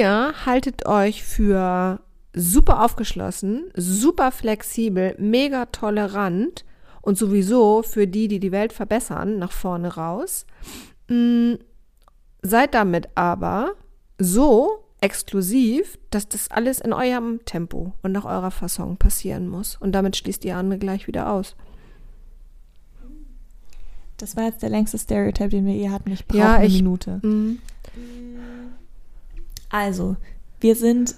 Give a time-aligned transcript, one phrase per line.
[0.00, 2.00] Ihr haltet euch für
[2.32, 6.64] super aufgeschlossen, super flexibel, mega tolerant
[7.02, 10.46] und sowieso für die, die die Welt verbessern, nach vorne raus.
[11.08, 11.56] Mm,
[12.40, 13.72] seid damit aber
[14.16, 14.70] so
[15.02, 19.76] exklusiv, dass das alles in eurem Tempo und nach eurer Fassung passieren muss.
[19.76, 21.56] Und damit schließt ihr andere gleich wieder aus.
[24.16, 26.10] Das war jetzt der längste Stereotype, den wir je hatten.
[26.10, 27.20] Ich brauche Ja, eine ich- Minute.
[27.22, 27.58] Mm.
[29.70, 30.16] Also,
[30.60, 31.14] wir sind,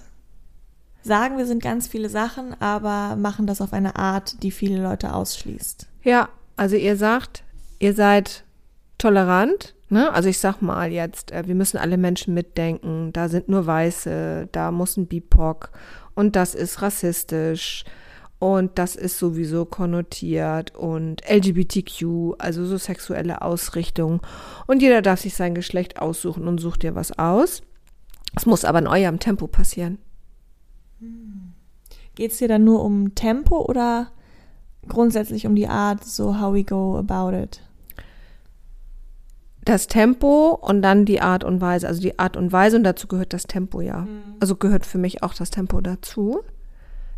[1.01, 5.13] sagen wir sind ganz viele Sachen, aber machen das auf eine Art, die viele Leute
[5.13, 5.87] ausschließt.
[6.03, 7.43] Ja, also ihr sagt,
[7.79, 8.43] ihr seid
[8.97, 9.75] tolerant.
[9.89, 10.11] Ne?
[10.13, 13.11] Also ich sag mal jetzt, äh, wir müssen alle Menschen mitdenken.
[13.11, 15.71] Da sind nur Weiße, da muss ein BIPOC
[16.15, 17.83] und das ist rassistisch
[18.39, 24.21] und das ist sowieso konnotiert und LGBTQ, also so sexuelle Ausrichtung.
[24.67, 27.61] Und jeder darf sich sein Geschlecht aussuchen und sucht dir was aus.
[28.35, 29.99] Es muss aber in eurem Tempo passieren.
[32.15, 34.11] Geht es dir dann nur um Tempo oder
[34.87, 37.61] grundsätzlich um die Art, so how we go about it?
[39.65, 41.87] Das Tempo und dann die Art und Weise.
[41.87, 44.05] Also die Art und Weise und dazu gehört das Tempo, ja.
[44.39, 46.41] Also gehört für mich auch das Tempo dazu.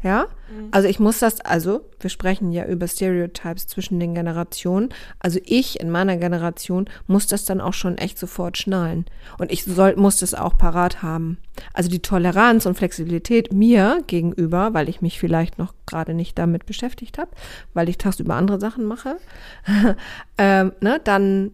[0.03, 0.27] Ja,
[0.69, 4.89] also ich muss das, also wir sprechen ja über Stereotypes zwischen den Generationen.
[5.19, 9.05] Also ich in meiner Generation muss das dann auch schon echt sofort schnallen.
[9.39, 11.39] Und ich soll, muss das auch parat haben.
[11.73, 16.67] Also die Toleranz und Flexibilität mir gegenüber, weil ich mich vielleicht noch gerade nicht damit
[16.67, 17.31] beschäftigt habe,
[17.73, 19.17] weil ich tagsüber andere Sachen mache,
[20.37, 21.51] ähm, ne, dann,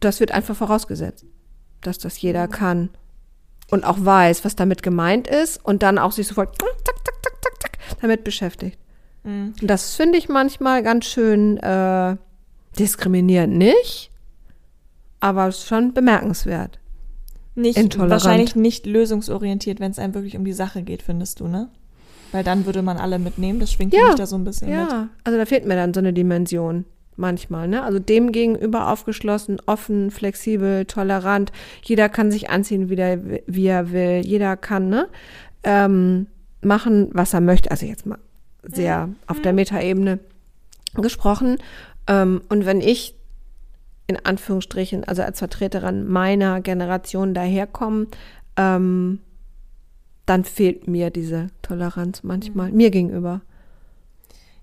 [0.00, 1.26] das wird einfach vorausgesetzt,
[1.80, 2.90] dass das jeder kann
[3.72, 7.14] und auch weiß, was damit gemeint ist und dann auch sich sofort zack, zack, zack,
[7.22, 8.78] zack, zack, damit beschäftigt.
[9.24, 9.54] Mhm.
[9.60, 12.16] Und das finde ich manchmal ganz schön äh,
[12.78, 14.10] diskriminierend, nicht?
[15.20, 16.78] Aber schon bemerkenswert.
[17.54, 18.24] Nicht, Intolerant.
[18.24, 21.68] wahrscheinlich nicht lösungsorientiert, wenn es einem wirklich um die Sache geht, findest du, ne?
[22.32, 24.78] Weil dann würde man alle mitnehmen, das schwingt Ja, mich da so ein bisschen mit.
[24.90, 26.86] Ja, also da fehlt mir dann so eine Dimension
[27.16, 27.82] manchmal, ne?
[27.82, 31.52] Also dem gegenüber aufgeschlossen, offen, flexibel, tolerant.
[31.82, 34.22] Jeder kann sich anziehen, wie, der, wie er will.
[34.24, 35.08] Jeder kann, ne?
[35.62, 36.26] Ähm,
[36.62, 37.70] machen, was er möchte.
[37.70, 38.18] Also jetzt mal
[38.62, 40.20] sehr auf der Metaebene
[40.94, 41.58] gesprochen.
[42.06, 43.14] Ähm, und wenn ich
[44.06, 48.08] in Anführungsstrichen, also als Vertreterin meiner Generation daherkomme,
[48.56, 49.20] ähm,
[50.26, 53.40] dann fehlt mir diese Toleranz manchmal, mir gegenüber.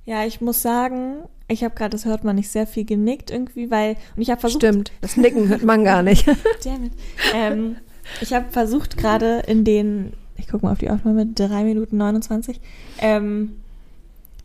[0.06, 3.70] Ja, ich muss sagen, ich habe gerade, das hört man nicht, sehr viel genickt irgendwie,
[3.70, 6.28] weil, und ich habe versucht, Stimmt, das Nicken hört man gar nicht.
[6.64, 6.92] Damn it.
[7.34, 7.76] Ähm,
[8.22, 12.60] ich habe versucht gerade in den, ich gucke mal auf die Aufnahme, 3 Minuten 29,
[13.00, 13.58] ähm,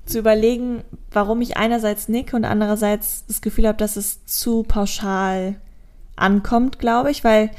[0.07, 5.57] zu überlegen, warum ich einerseits nicke und andererseits das Gefühl habe, dass es zu pauschal
[6.17, 7.51] ankommt, glaube ich, weil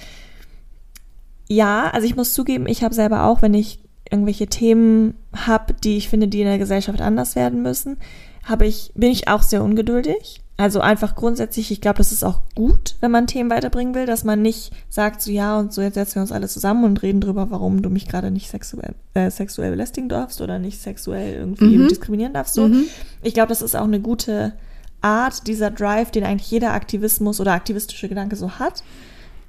[1.48, 3.80] ja, also ich muss zugeben, ich habe selber auch, wenn ich
[4.10, 7.98] irgendwelche Themen habe, die ich finde, die in der Gesellschaft anders werden müssen,
[8.44, 10.42] habe ich, bin ich auch sehr ungeduldig.
[10.58, 14.24] Also einfach grundsätzlich, ich glaube, das ist auch gut, wenn man Themen weiterbringen will, dass
[14.24, 17.20] man nicht sagt, so ja, und so jetzt setzen wir uns alle zusammen und reden
[17.20, 21.78] drüber, warum du mich gerade nicht sexuell, äh, sexuell belästigen darfst oder nicht sexuell irgendwie
[21.78, 21.90] Mhm.
[21.90, 22.54] diskriminieren darfst.
[22.54, 22.70] So.
[22.70, 22.86] Mhm.
[23.22, 24.54] Ich glaube, das ist auch eine gute
[25.02, 28.82] Art, dieser Drive, den eigentlich jeder Aktivismus oder aktivistische Gedanke so hat.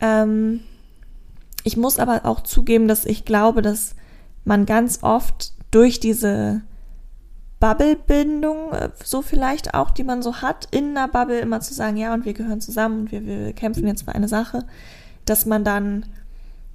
[0.00, 0.60] Ähm,
[1.62, 3.94] ich muss aber auch zugeben, dass ich glaube, dass
[4.44, 6.62] man ganz oft durch diese
[7.66, 11.96] Bubble-Bindung, äh, so vielleicht auch, die man so hat, in einer Bubble immer zu sagen,
[11.96, 14.64] ja, und wir gehören zusammen und wir, wir kämpfen jetzt für eine Sache,
[15.24, 16.06] dass man dann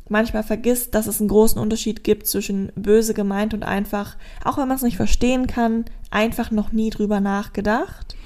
[0.10, 4.68] manchmal vergisst, dass es einen großen Unterschied gibt zwischen böse gemeint und einfach, auch wenn
[4.68, 8.18] man es nicht verstehen kann, einfach noch nie drüber nachgedacht.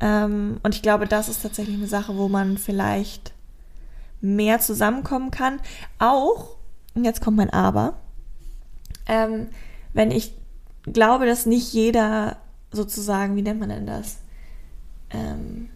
[0.00, 3.32] Ähm, und ich glaube, das ist tatsächlich eine Sache, wo man vielleicht
[4.20, 5.58] mehr zusammenkommen kann.
[5.98, 6.56] Auch,
[6.94, 7.94] und jetzt kommt mein Aber,
[9.08, 9.48] ähm,
[9.92, 10.34] wenn ich
[10.84, 12.38] glaube, dass nicht jeder
[12.70, 14.18] sozusagen, wie nennt man denn das?
[15.10, 15.68] Ähm,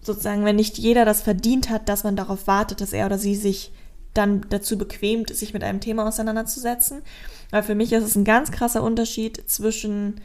[0.00, 3.34] sozusagen, wenn nicht jeder das verdient hat, dass man darauf wartet, dass er oder sie
[3.34, 3.72] sich
[4.14, 7.02] dann dazu bequemt, sich mit einem Thema auseinanderzusetzen.
[7.50, 10.20] Weil für mich ist es ein ganz krasser Unterschied zwischen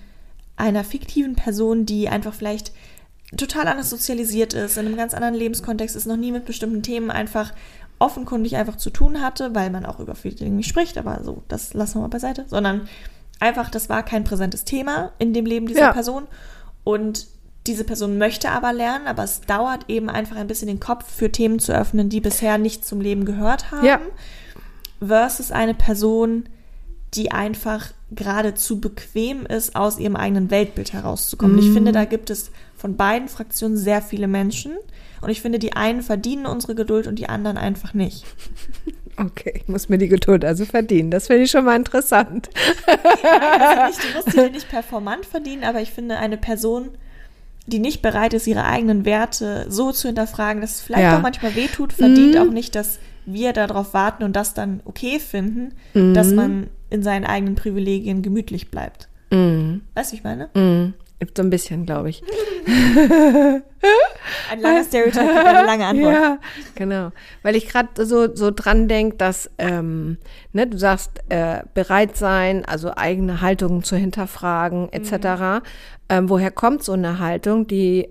[0.55, 2.71] einer fiktiven Person, die einfach vielleicht
[3.35, 7.11] total anders sozialisiert ist, in einem ganz anderen Lebenskontext ist, noch nie mit bestimmten Themen
[7.11, 7.53] einfach
[7.99, 11.43] offenkundig einfach zu tun hatte, weil man auch über viele Dinge nicht spricht, aber so,
[11.47, 12.87] das lassen wir mal beiseite, sondern
[13.39, 15.93] einfach, das war kein präsentes Thema in dem Leben dieser Ja.
[15.93, 16.27] Person.
[16.83, 17.27] Und
[17.67, 21.31] diese Person möchte aber lernen, aber es dauert eben einfach ein bisschen den Kopf für
[21.31, 23.85] Themen zu öffnen, die bisher nicht zum Leben gehört haben.
[23.85, 23.99] Ja.
[25.05, 26.47] Versus eine Person,
[27.15, 31.57] die einfach gerade zu bequem ist, aus ihrem eigenen Weltbild herauszukommen.
[31.57, 34.73] Ich finde, da gibt es von beiden Fraktionen sehr viele Menschen.
[35.21, 38.25] Und ich finde, die einen verdienen unsere Geduld und die anderen einfach nicht.
[39.17, 41.09] Okay, ich muss mir die Geduld also verdienen.
[41.11, 42.49] Das finde ich schon mal interessant.
[42.85, 46.89] Also nicht, du musst sie dir nicht performant verdienen, aber ich finde, eine Person,
[47.67, 51.17] die nicht bereit ist, ihre eigenen Werte so zu hinterfragen, dass es vielleicht Ja.
[51.17, 55.73] auch manchmal wehtut, verdient auch nicht, dass wir darauf warten und das dann okay finden,
[56.13, 59.07] dass man in seinen eigenen Privilegien gemütlich bleibt.
[59.31, 60.49] Weißt du, wie ich meine?
[60.53, 60.93] Mm,
[61.35, 62.23] so ein bisschen, glaube ich.
[64.49, 66.13] Ein langer Stereotyp, eine lange Antwort.
[66.13, 66.39] Ja,
[66.75, 67.11] genau.
[67.43, 70.17] Weil ich gerade so, so dran denke, dass, ähm,
[70.53, 75.63] ne, du sagst, äh, bereit sein, also eigene Haltungen zu hinterfragen, etc.
[76.09, 77.67] Ähm, woher kommt so eine Haltung?
[77.67, 78.09] Die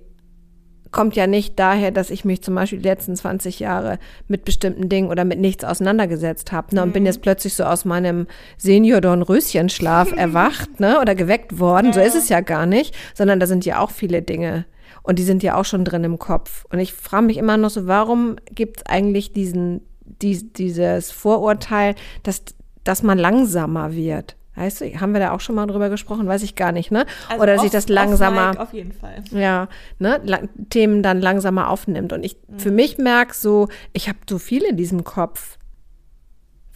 [0.94, 3.98] kommt ja nicht daher, dass ich mich zum Beispiel die letzten 20 Jahre
[4.28, 7.84] mit bestimmten Dingen oder mit nichts auseinandergesetzt habe ne, und bin jetzt plötzlich so aus
[7.84, 11.92] meinem Senior-Dornröschenschlaf erwacht ne, oder geweckt worden.
[11.92, 14.66] So ist es ja gar nicht, sondern da sind ja auch viele Dinge
[15.02, 16.64] und die sind ja auch schon drin im Kopf.
[16.70, 21.96] Und ich frage mich immer noch so, warum gibt es eigentlich diesen, dies, dieses Vorurteil,
[22.22, 22.42] dass,
[22.84, 24.36] dass man langsamer wird?
[24.56, 26.28] Weißt du, haben wir da auch schon mal drüber gesprochen?
[26.28, 27.06] Weiß ich gar nicht, ne?
[27.28, 29.24] Also Oder sich das langsamer Mic Auf jeden Fall.
[29.32, 29.68] ja,
[29.98, 32.12] ne, lang, Themen dann langsamer aufnimmt.
[32.12, 35.58] Und ich für mich merke so, ich habe so viel in diesem Kopf.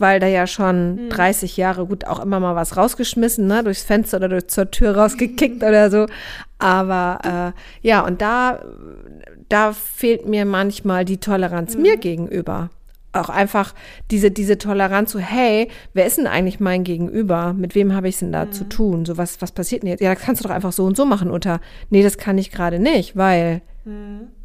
[0.00, 4.18] Weil da ja schon 30 Jahre gut auch immer mal was rausgeschmissen, ne, durchs Fenster
[4.18, 6.06] oder durch zur Tür rausgekickt oder so.
[6.58, 8.60] Aber äh, ja, und da,
[9.48, 12.70] da fehlt mir manchmal die Toleranz mir gegenüber.
[13.12, 13.74] Auch einfach
[14.10, 17.54] diese, diese Toleranz so, hey, wer ist denn eigentlich mein Gegenüber?
[17.54, 19.04] Mit wem habe ich es denn da zu tun?
[19.06, 20.00] So, was, was passiert denn jetzt?
[20.00, 21.60] Ja, das kannst du doch einfach so und so machen, Uta.
[21.90, 23.62] Nee, das kann ich gerade nicht, weil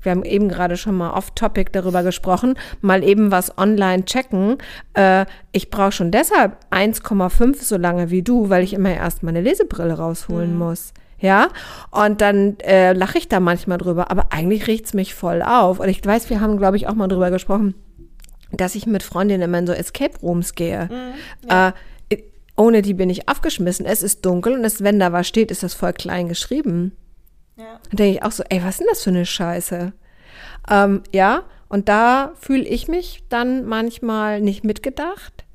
[0.02, 4.58] wir haben eben gerade schon mal off-topic darüber gesprochen, mal eben was online checken.
[4.94, 9.42] Äh, ich brauche schon deshalb 1,5 so lange wie du, weil ich immer erst meine
[9.42, 10.94] Lesebrille rausholen muss.
[11.20, 11.48] Ja,
[11.92, 15.80] und dann äh, lache ich da manchmal drüber, aber eigentlich riecht's mich voll auf.
[15.80, 17.76] Und ich weiß, wir haben, glaube ich, auch mal drüber gesprochen,
[18.58, 20.90] dass ich mit Freundinnen immer in so Escape Rooms gehe.
[21.48, 21.72] äh,
[22.56, 23.86] ohne die bin ich aufgeschmissen.
[23.86, 26.96] Es ist dunkel und es, wenn da was steht, ist das voll klein geschrieben.
[27.58, 27.80] Ja.
[27.90, 29.94] Dann denke ich auch so, ey, was ist denn das für eine Scheiße?
[30.70, 35.46] Ähm, ja, und da fühle ich mich dann manchmal nicht mitgedacht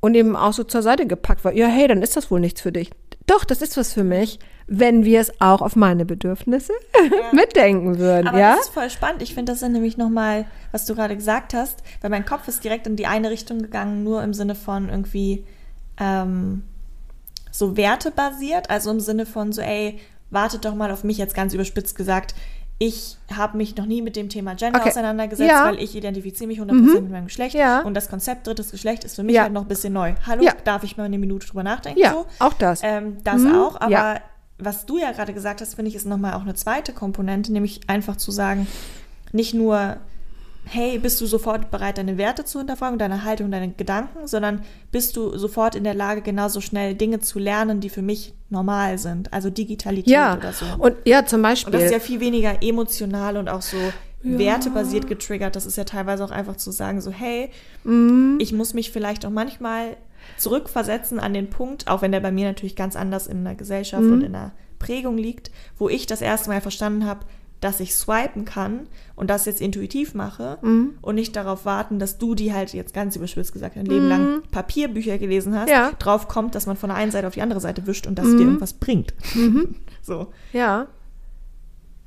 [0.00, 2.60] und eben auch so zur Seite gepackt, weil, ja, hey, dann ist das wohl nichts
[2.60, 2.90] für dich.
[3.28, 6.72] Doch, das ist was für mich, wenn wir es auch auf meine Bedürfnisse
[7.32, 8.56] mitdenken würden, Aber ja?
[8.56, 9.22] das ist voll spannend.
[9.22, 12.64] Ich finde das dann nämlich nochmal, was du gerade gesagt hast, weil mein Kopf ist
[12.64, 15.44] direkt in die eine Richtung gegangen, nur im Sinne von irgendwie
[15.98, 16.62] ähm,
[17.50, 21.52] so wertebasiert, also im Sinne von so, ey, wartet doch mal auf mich, jetzt ganz
[21.52, 22.34] überspitzt gesagt.
[22.80, 24.90] Ich habe mich noch nie mit dem Thema Gender Okay.
[24.90, 25.64] auseinandergesetzt, Ja.
[25.66, 27.54] weil ich identifiziere mich 100% mit meinem Geschlecht.
[27.56, 27.80] Ja.
[27.80, 29.42] Und das Konzept drittes Geschlecht ist für mich Ja.
[29.42, 30.14] halt noch ein bisschen neu.
[30.26, 31.98] Hallo, darf ich mal eine Minute drüber nachdenken?
[32.00, 32.26] Ja, so?
[32.38, 32.80] auch das.
[32.84, 34.20] Ähm, das Mhm, auch, aber
[34.58, 37.80] was du ja gerade gesagt hast, finde ich, ist nochmal auch eine zweite Komponente, nämlich
[37.88, 38.68] einfach zu sagen,
[39.32, 39.96] nicht nur,
[40.64, 44.62] hey, bist du sofort bereit, deine Werte zu hinterfragen, deine Haltung, deine Gedanken, sondern
[44.92, 48.98] bist du sofort in der Lage, genauso schnell Dinge zu lernen, die für mich normal
[48.98, 50.66] sind, also Digitalität Ja, oder so.
[50.78, 51.72] und ja, zum Beispiel.
[51.72, 53.78] Und das ist ja viel weniger emotional und auch so
[54.22, 55.56] wertebasiert getriggert.
[55.56, 57.50] Das ist ja teilweise auch einfach zu sagen, so, hey,
[57.84, 58.36] Mhm.
[58.40, 59.96] ich muss mich vielleicht auch manchmal
[60.36, 64.02] zurückversetzen an den Punkt, auch wenn der bei mir natürlich ganz anders in der Gesellschaft
[64.04, 64.12] Mhm.
[64.12, 67.20] und in der Prägung liegt, wo ich das erste Mal verstanden habe,
[67.60, 68.86] dass ich swipen kann
[69.16, 70.94] und das jetzt intuitiv mache Mhm.
[71.02, 74.42] und nicht darauf warten, dass du die halt jetzt ganz überspitzt gesagt ein Leben lang
[74.50, 75.72] Papierbücher gelesen hast, Mhm.
[75.72, 75.90] Ja.
[75.90, 75.98] Mhm.
[75.98, 78.26] drauf kommt, dass man von der einen Seite auf die andere Seite wischt und das
[78.26, 79.14] dir irgendwas bringt.
[80.02, 80.28] So.
[80.52, 80.86] Ja.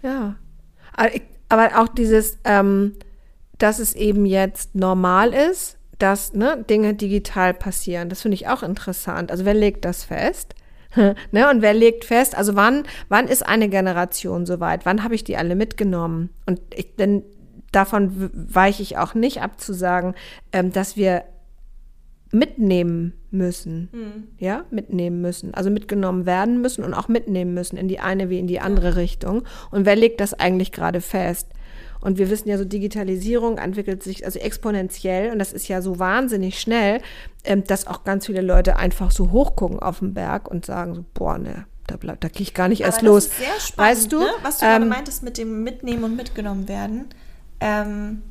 [0.02, 0.36] Ja.
[0.96, 2.94] Aber, ich, aber auch dieses, ähm,
[3.58, 8.10] dass es eben jetzt normal ist, dass ne, Dinge digital passieren.
[8.10, 9.30] Das finde ich auch interessant.
[9.32, 10.56] Also wer legt das fest?
[11.32, 14.86] ne, und wer legt fest, also wann, wann ist eine Generation soweit?
[14.86, 16.30] Wann habe ich die alle mitgenommen?
[16.46, 17.24] Und ich, denn
[17.72, 20.16] davon weiche ich auch nicht ab zu sagen,
[20.52, 21.24] ähm, dass wir
[22.32, 23.90] mitnehmen müssen.
[24.38, 25.54] Ja, mitnehmen müssen.
[25.54, 28.96] Also mitgenommen werden müssen und auch mitnehmen müssen in die eine wie in die andere
[28.96, 29.44] Richtung.
[29.70, 31.48] Und wer legt das eigentlich gerade fest?
[32.02, 36.00] Und wir wissen ja, so Digitalisierung entwickelt sich also exponentiell und das ist ja so
[36.00, 37.02] wahnsinnig schnell,
[37.44, 41.06] ähm, dass auch ganz viele Leute einfach so hochgucken auf den Berg und sagen so,
[41.14, 43.26] boah, ne, da bleibt, da gehe ich gar nicht erst Aber los.
[43.28, 44.20] Ist sehr spannend, weißt du?
[44.20, 44.30] ne?
[44.42, 47.06] was du Ähm, meintest mit dem Mitnehmen und mitgenommen werden.
[47.60, 48.24] Ähm,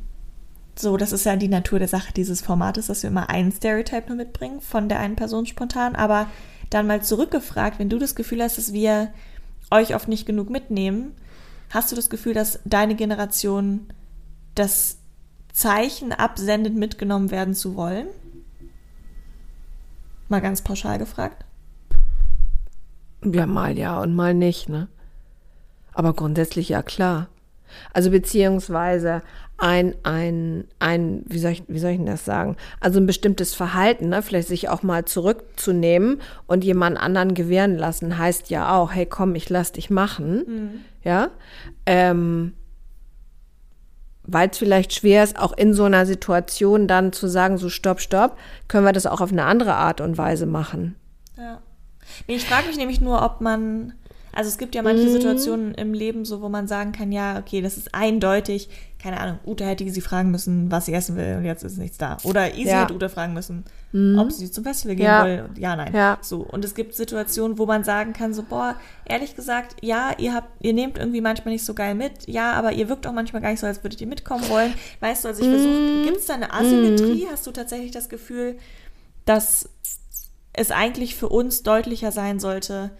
[0.76, 4.08] so, das ist ja die Natur der Sache dieses Formates, dass wir immer ein Stereotype
[4.08, 6.26] nur mitbringen von der einen Person spontan, aber
[6.70, 9.12] dann mal zurückgefragt, wenn du das Gefühl hast, dass wir
[9.70, 11.14] euch oft nicht genug mitnehmen,
[11.70, 13.92] hast du das Gefühl, dass deine Generation
[14.54, 14.98] das
[15.52, 18.06] Zeichen absendet, mitgenommen werden zu wollen?
[20.28, 21.44] Mal ganz pauschal gefragt.
[23.24, 24.88] Ja, mal ja und mal nicht, ne?
[25.92, 27.28] Aber grundsätzlich ja klar.
[27.92, 29.22] Also beziehungsweise
[29.60, 32.56] ein, ein, ein, wie soll ich, wie soll ich denn das sagen?
[32.80, 34.22] Also ein bestimmtes Verhalten, ne?
[34.22, 39.34] vielleicht sich auch mal zurückzunehmen und jemand anderen gewähren lassen, heißt ja auch, hey komm,
[39.34, 40.44] ich lass dich machen.
[40.46, 40.70] Mhm.
[41.04, 41.30] Ja.
[41.84, 42.54] Ähm,
[44.22, 48.00] weil es vielleicht schwer ist, auch in so einer Situation dann zu sagen, so stopp,
[48.00, 48.38] stopp,
[48.68, 50.96] können wir das auch auf eine andere Art und Weise machen.
[51.36, 51.60] Ja.
[52.26, 53.92] Nee, ich frage mich nämlich nur, ob man
[54.32, 55.12] also es gibt ja manche mhm.
[55.12, 58.68] Situationen im Leben so, wo man sagen kann, ja, okay, das ist eindeutig,
[59.02, 61.96] keine Ahnung, Ute hätte sie fragen müssen, was sie essen will und jetzt ist nichts
[61.96, 62.18] da.
[62.24, 62.82] Oder Easy ja.
[62.82, 64.18] hätte Ute fragen müssen, mhm.
[64.18, 65.24] ob sie zum Festival gehen ja.
[65.24, 65.50] will.
[65.56, 65.94] Ja, nein.
[65.94, 66.18] Ja.
[66.20, 66.40] So.
[66.40, 68.76] Und es gibt Situationen, wo man sagen kann, so, boah,
[69.06, 72.72] ehrlich gesagt, ja, ihr habt, ihr nehmt irgendwie manchmal nicht so geil mit, ja, aber
[72.72, 74.74] ihr wirkt auch manchmal gar nicht so, als würdet ihr mitkommen wollen.
[75.00, 75.52] Weißt du, also ich mhm.
[75.52, 77.24] versuche, gibt es da eine Asymmetrie?
[77.24, 77.30] Mhm.
[77.30, 78.58] Hast du tatsächlich das Gefühl,
[79.24, 79.68] dass
[80.52, 82.90] es eigentlich für uns deutlicher sein sollte,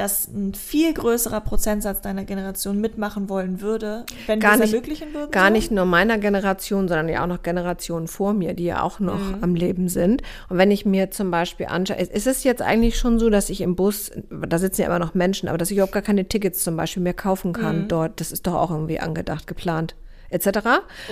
[0.00, 5.12] dass ein viel größerer Prozentsatz deiner Generation mitmachen wollen würde, wenn gar wir es ermöglichen
[5.12, 5.30] würden?
[5.30, 5.52] Gar so?
[5.52, 9.18] nicht nur meiner Generation, sondern ja auch noch Generationen vor mir, die ja auch noch
[9.18, 9.38] mhm.
[9.42, 10.22] am Leben sind.
[10.48, 13.60] Und wenn ich mir zum Beispiel anschaue, ist es jetzt eigentlich schon so, dass ich
[13.60, 16.64] im Bus, da sitzen ja immer noch Menschen, aber dass ich überhaupt gar keine Tickets
[16.64, 17.88] zum Beispiel mehr kaufen kann mhm.
[17.88, 19.94] dort, das ist doch auch irgendwie angedacht, geplant
[20.30, 20.46] etc.
[20.46, 20.52] Oh,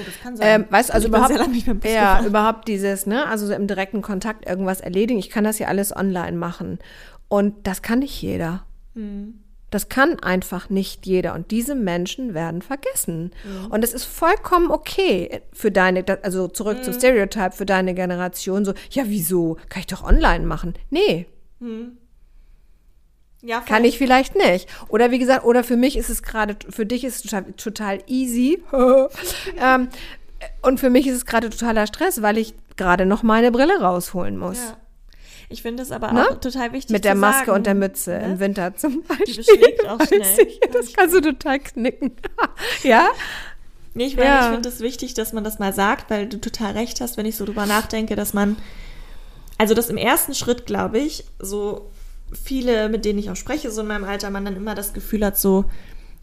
[0.07, 0.63] das kann sein.
[0.63, 1.35] Ähm, weißt also überhaupt,
[1.85, 5.19] ja, überhaupt dieses, ne, also so im direkten Kontakt irgendwas erledigen.
[5.19, 6.79] Ich kann das ja alles online machen.
[7.27, 8.65] Und das kann nicht jeder.
[8.99, 9.41] Mhm.
[9.71, 11.35] Das kann einfach nicht jeder.
[11.35, 13.33] Und diese Menschen werden vergessen.
[13.45, 13.71] Mhm.
[13.71, 16.83] Und es ist vollkommen okay für deine, also zurück mhm.
[16.85, 19.59] zum Stereotype, für deine Generation, so, ja, wieso?
[19.69, 20.75] Kann ich doch online machen?
[20.91, 21.27] Nee.
[21.61, 21.99] Mhm.
[23.43, 24.69] Ja, Kann ich vielleicht nicht.
[24.89, 27.99] Oder wie gesagt, oder für mich ist es gerade, für dich ist es total, total
[28.09, 28.63] easy.
[29.61, 29.89] ähm,
[30.63, 34.39] und für mich ist es gerade totaler Stress, weil ich gerade noch meine Brille rausholen
[34.39, 34.59] muss.
[34.59, 34.77] Ja.
[35.51, 36.29] Ich finde es aber ne?
[36.29, 36.91] auch total wichtig.
[36.91, 38.25] Mit der Maske sagen, und der Mütze ne?
[38.25, 39.27] im Winter zum Beispiel.
[39.27, 40.47] Die beschlägt auch schnell.
[40.47, 42.13] Ich, das kannst du total knicken.
[42.83, 43.09] ja?
[43.95, 44.47] Nee, ich meine, ja.
[44.47, 47.27] ich finde es wichtig, dass man das mal sagt, weil du total recht hast, wenn
[47.27, 48.57] ich so drüber nachdenke, dass man,
[49.57, 51.91] also das im ersten Schritt, glaube ich, so
[52.33, 55.25] viele, mit denen ich auch spreche, so in meinem Alter, man dann immer das Gefühl
[55.25, 55.65] hat, so,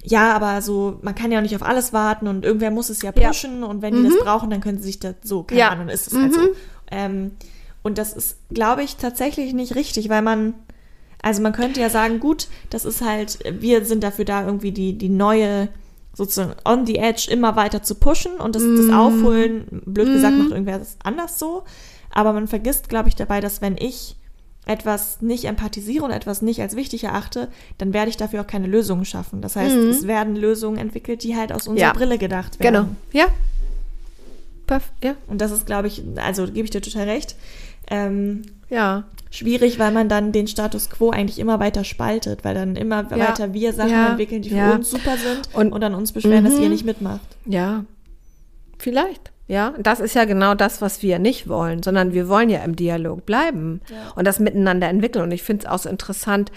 [0.03, 3.01] ja, aber so, man kann ja auch nicht auf alles warten und irgendwer muss es
[3.01, 3.67] ja pushen ja.
[3.67, 4.10] und wenn die mhm.
[4.10, 5.70] das brauchen, dann können sie sich da so, keine ja.
[5.70, 6.22] Ahnung, ist es mhm.
[6.22, 6.39] halt so.
[6.91, 7.32] Ähm,
[7.86, 10.56] und das ist, glaube ich, tatsächlich nicht richtig, weil man,
[11.22, 14.98] also man könnte ja sagen, gut, das ist halt, wir sind dafür da, irgendwie die,
[14.98, 15.70] die neue,
[16.12, 18.77] sozusagen on the edge immer weiter zu pushen und das, mm.
[18.77, 20.39] das Aufholen, blöd gesagt, mm.
[20.39, 21.63] macht irgendwer das anders so.
[22.10, 24.15] Aber man vergisst, glaube ich, dabei, dass wenn ich
[24.65, 28.65] etwas nicht empathisiere und etwas nicht als wichtig erachte, dann werde ich dafür auch keine
[28.65, 29.44] Lösungen schaffen.
[29.44, 29.89] Das heißt, mm.
[29.89, 31.94] es werden Lösungen entwickelt, die halt aus unserer ja.
[31.94, 32.98] Brille gedacht werden.
[33.13, 33.27] Genau, ja.
[34.65, 35.13] Puff, ja.
[35.27, 37.36] Und das ist, glaube ich, also gebe ich dir total recht
[37.89, 39.04] ähm, ja.
[39.32, 43.18] schwierig, weil man dann den Status quo eigentlich immer weiter spaltet, weil dann immer ja.
[43.18, 44.10] weiter wir Sachen ja.
[44.10, 44.75] entwickeln, die für ja.
[44.75, 46.50] uns super sind und, und dann uns beschweren, mhm.
[46.50, 47.38] dass ihr nicht mitmacht.
[47.46, 47.86] Ja,
[48.77, 49.32] vielleicht.
[49.48, 52.75] Ja, das ist ja genau das, was wir nicht wollen, sondern wir wollen ja im
[52.75, 53.80] Dialog bleiben
[54.15, 55.24] und das miteinander entwickeln.
[55.24, 56.51] Und ich finde es auch so interessant,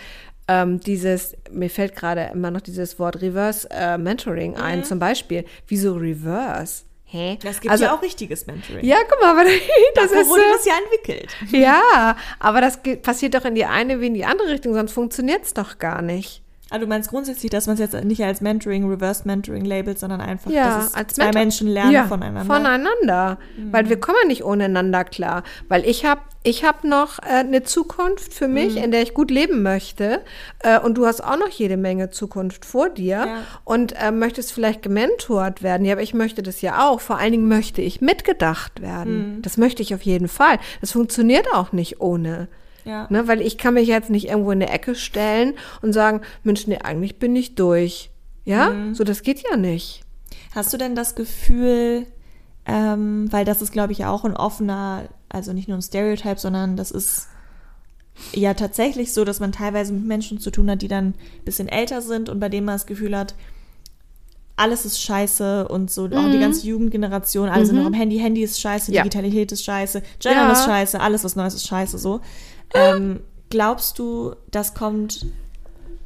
[0.48, 4.84] ähm, dieses, mir fällt gerade immer noch dieses Wort Reverse äh, Mentoring ein, mhm.
[4.84, 5.44] zum Beispiel.
[5.66, 6.84] Wieso Reverse?
[7.10, 7.38] Hä?
[7.42, 8.84] Das gibt also, ja auch richtiges Mentoring.
[8.84, 9.44] Ja, guck mal, aber
[9.94, 11.34] das Davor ist wurde das ja entwickelt.
[11.50, 15.44] Ja, aber das passiert doch in die eine wie in die andere Richtung, sonst funktioniert
[15.44, 16.42] es doch gar nicht.
[16.70, 20.20] Also du meinst grundsätzlich, dass man es jetzt nicht als Mentoring, Reverse Mentoring labelt, sondern
[20.20, 22.54] einfach, ja, dass als zwei Mentor Menschen lernen ja, voneinander.
[22.54, 23.38] Voneinander.
[23.56, 23.72] Mhm.
[23.72, 25.44] Weil wir kommen nicht ohne einander klar.
[25.68, 28.84] Weil ich habe ich hab noch äh, eine Zukunft für mich, mhm.
[28.84, 30.20] in der ich gut leben möchte.
[30.58, 33.42] Äh, und du hast auch noch jede Menge Zukunft vor dir ja.
[33.64, 35.86] und äh, möchtest vielleicht gementort werden.
[35.86, 37.00] Ja, aber ich möchte das ja auch.
[37.00, 39.36] Vor allen Dingen möchte ich mitgedacht werden.
[39.36, 39.42] Mhm.
[39.42, 40.58] Das möchte ich auf jeden Fall.
[40.82, 42.48] Das funktioniert auch nicht ohne.
[42.88, 43.06] Ja.
[43.10, 46.66] Ne, weil ich kann mich jetzt nicht irgendwo in eine Ecke stellen und sagen, Mensch,
[46.66, 48.10] nee, eigentlich bin ich durch.
[48.44, 48.94] Ja, mhm.
[48.94, 50.04] so das geht ja nicht.
[50.54, 52.06] Hast du denn das Gefühl,
[52.64, 56.76] ähm, weil das ist, glaube ich, auch ein offener, also nicht nur ein Stereotype, sondern
[56.76, 57.28] das ist
[58.32, 61.68] ja tatsächlich so, dass man teilweise mit Menschen zu tun hat, die dann ein bisschen
[61.68, 63.34] älter sind und bei denen man das Gefühl hat,
[64.58, 66.14] alles ist scheiße und so, mhm.
[66.14, 66.40] auch die mhm.
[66.40, 67.66] ganze Jugendgeneration, alle mhm.
[67.66, 69.02] sind noch am Handy, Handy ist scheiße, ja.
[69.02, 70.52] Digitalität ist scheiße, Gender ja.
[70.52, 72.20] ist scheiße, alles was Neues ist scheiße, so.
[72.74, 75.26] Ähm, glaubst du, das kommt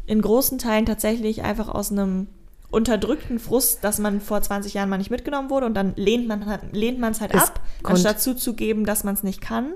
[0.07, 2.27] in großen Teilen tatsächlich einfach aus einem
[2.71, 6.59] unterdrückten Frust, dass man vor 20 Jahren mal nicht mitgenommen wurde und dann lehnt man
[6.73, 9.73] lehnt man es halt ab, anstatt zuzugeben, dass man es nicht kann.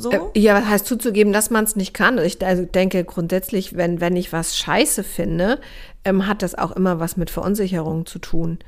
[0.00, 0.10] So?
[0.10, 2.18] Äh, ja, was heißt zuzugeben, dass man es nicht kann?
[2.18, 5.60] Ich also denke grundsätzlich, wenn, wenn ich was scheiße finde,
[6.04, 8.58] ähm, hat das auch immer was mit Verunsicherung zu tun.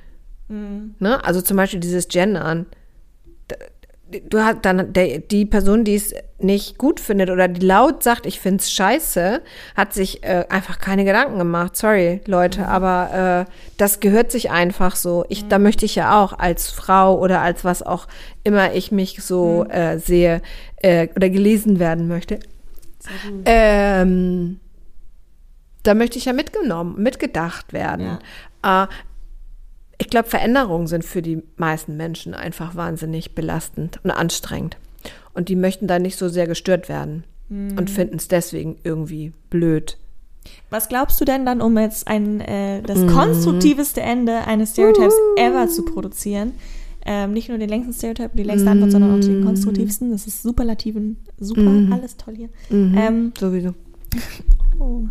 [0.49, 0.95] Mhm.
[0.99, 1.25] Ne?
[1.25, 2.67] Also zum Beispiel dieses Gendern
[4.29, 8.27] du hast dann der, die Person, die es nicht gut findet oder die laut sagt,
[8.27, 9.43] ich find's scheiße,
[9.77, 11.77] hat sich äh, einfach keine Gedanken gemacht.
[11.77, 12.67] Sorry, Leute, mhm.
[12.67, 15.25] aber äh, das gehört sich einfach so.
[15.29, 15.49] Ich, mhm.
[15.49, 18.09] da möchte ich ja auch als Frau oder als was auch
[18.45, 19.71] immer ich mich so mhm.
[19.71, 20.43] äh, sehe
[20.77, 22.41] äh, oder gelesen werden möchte.
[23.45, 24.61] Ähm,
[25.83, 28.19] da möchte ich ja mitgenommen, mitgedacht werden.
[28.65, 28.89] Ja.
[29.99, 34.77] Ich glaube, Veränderungen sind für die meisten Menschen einfach wahnsinnig belastend und anstrengend.
[35.35, 37.79] Und die möchten da nicht so sehr gestört werden mhm.
[37.79, 39.99] und finden es deswegen irgendwie blöd.
[40.71, 43.09] Was glaubst du denn dann, um jetzt ein äh, das mhm.
[43.09, 45.41] konstruktiveste Ende eines Stereotypes uh.
[45.41, 46.53] ever zu produzieren?
[47.05, 49.45] Ähm, nicht nur den längsten Stereotype, die längste Antwort, sondern auch den mhm.
[49.45, 50.13] konstruktivsten.
[50.13, 51.93] Das ist Superlativen, super, mhm.
[51.93, 52.49] alles toll hier.
[52.71, 52.97] Mhm.
[52.97, 53.75] Ähm, Sowieso.
[54.79, 55.03] oh.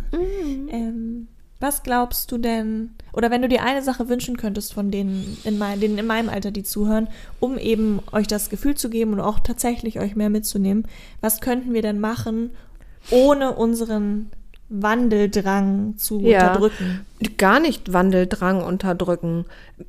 [0.70, 1.28] Ähm,
[1.62, 5.58] was glaubst du denn, oder wenn du dir eine Sache wünschen könntest von denen in,
[5.58, 7.08] mein, denen in meinem Alter, die zuhören,
[7.40, 10.86] um eben euch das Gefühl zu geben und auch tatsächlich euch mehr mitzunehmen,
[11.20, 12.50] was könnten wir denn machen,
[13.10, 14.30] ohne unseren
[14.68, 17.06] Wandeldrang zu ja, unterdrücken?
[17.38, 19.44] Gar nicht Wandeldrang unterdrücken.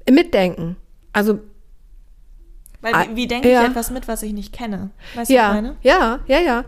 [0.09, 0.75] Mitdenken.
[1.11, 1.39] Also
[2.83, 3.63] weil wie, wie denke ja.
[3.63, 4.91] ich etwas mit, was ich nicht kenne?
[5.15, 5.75] Weißt du, ja, was ich meine?
[5.81, 6.65] Ja, ja, ja.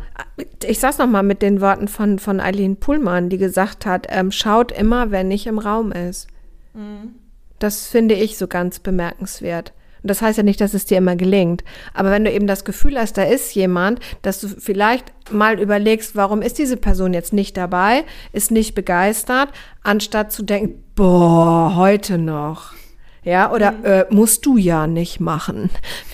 [0.65, 4.72] Ich sag's nochmal mit den Worten von, von Eileen Pullmann, die gesagt hat, ähm, schaut
[4.72, 6.27] immer, wenn ich im Raum ist.
[6.74, 7.15] Mhm.
[7.60, 9.74] Das finde ich so ganz bemerkenswert.
[10.01, 11.63] Und das heißt ja nicht, dass es dir immer gelingt.
[11.93, 16.15] Aber wenn du eben das Gefühl hast, da ist jemand, dass du vielleicht mal überlegst,
[16.15, 19.50] warum ist diese Person jetzt nicht dabei, ist nicht begeistert,
[19.83, 22.74] anstatt zu denken, boah, heute noch.
[23.25, 23.85] Ja, oder mhm.
[23.85, 25.70] äh, musst du ja nicht machen.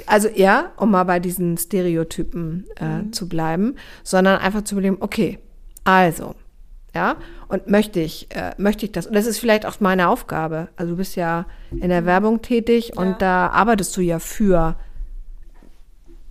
[0.07, 3.13] Also ja, um mal bei diesen Stereotypen äh, mhm.
[3.13, 5.37] zu bleiben, sondern einfach zu überlegen, okay,
[5.83, 6.35] also,
[6.95, 7.17] ja,
[7.49, 9.07] und möchte ich, äh, möchte ich das?
[9.07, 10.69] Und das ist vielleicht auch meine Aufgabe.
[10.77, 13.01] Also du bist ja in der Werbung tätig ja.
[13.01, 14.75] und da arbeitest du ja für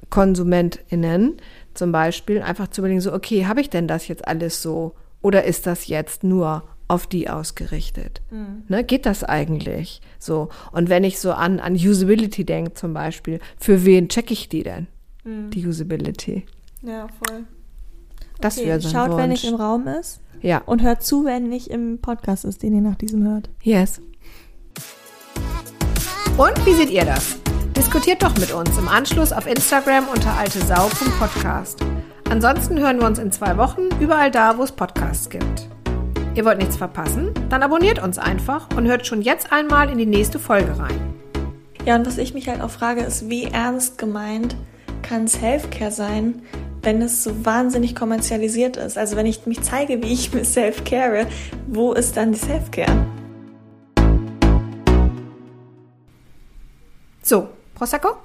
[0.09, 1.37] KonsumentInnen
[1.75, 4.95] zum Beispiel, einfach zu überlegen, so, okay, habe ich denn das jetzt alles so?
[5.23, 8.20] Oder ist das jetzt nur auf die ausgerichtet.
[8.31, 8.64] Mhm.
[8.68, 10.48] Ne, geht das eigentlich so?
[10.72, 14.64] Und wenn ich so an, an Usability denke zum Beispiel, für wen checke ich die
[14.64, 14.88] denn?
[15.22, 15.50] Mhm.
[15.50, 16.46] Die Usability.
[16.83, 17.44] Ja, voll.
[18.40, 19.22] Das okay, wäre so Schaut, Wunsch.
[19.22, 20.20] wenn ich im Raum ist.
[20.42, 20.62] Ja.
[20.66, 23.50] Und hört zu, wenn nicht im Podcast ist, den ihr nach diesem hört.
[23.62, 24.00] Yes.
[26.37, 27.38] Und wie seht ihr das?
[27.76, 31.85] Diskutiert doch mit uns im Anschluss auf Instagram unter altesau.podcast.
[32.29, 35.50] Ansonsten hören wir uns in zwei Wochen überall da, wo es Podcasts gibt.
[36.37, 37.35] Ihr wollt nichts verpassen?
[37.49, 41.14] Dann abonniert uns einfach und hört schon jetzt einmal in die nächste Folge rein.
[41.85, 44.55] Ja, und was ich mich halt auch frage, ist, wie ernst gemeint
[45.03, 46.43] kann Self-Care sein,
[46.83, 48.97] wenn es so wahnsinnig kommerzialisiert ist?
[48.97, 51.27] Also wenn ich mich zeige, wie ich mir Self-Care,
[51.66, 53.07] wo ist dann die Self-Care?
[57.23, 58.21] So, Prosecco?